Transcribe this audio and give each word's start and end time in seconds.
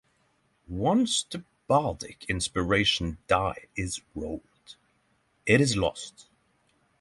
Once 0.67 1.21
the 1.21 1.43
Bardic 1.67 2.25
Inspiration 2.27 3.19
die 3.27 3.65
is 3.75 4.01
rolled, 4.15 4.75
it 5.45 5.61
is 5.61 5.77
lost. 5.77 6.25